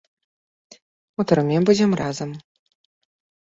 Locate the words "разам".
2.01-2.31